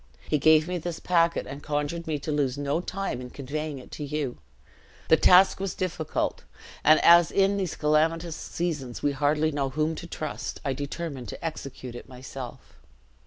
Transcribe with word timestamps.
He 0.27 0.39
gave 0.39 0.67
me 0.67 0.79
this 0.79 0.99
packet, 0.99 1.45
and 1.45 1.61
conjured 1.61 2.07
me 2.07 2.17
to 2.21 2.31
lose 2.31 2.57
no 2.57 2.81
time 2.81 3.21
in 3.21 3.29
conveying 3.29 3.77
it 3.77 3.91
to 3.91 4.03
you. 4.03 4.39
The 5.09 5.15
task 5.15 5.59
was 5.59 5.75
difficult; 5.75 6.43
and, 6.83 6.99
as 7.01 7.29
in 7.29 7.57
these 7.57 7.75
calamitous 7.75 8.35
seasons 8.35 9.03
we 9.03 9.11
hardly 9.11 9.51
know 9.51 9.69
whom 9.69 9.93
to 9.97 10.07
trust, 10.07 10.59
I 10.65 10.73
determined 10.73 11.27
to 11.27 11.45
execute 11.45 11.93
it 11.93 12.09
myself.' 12.09 12.79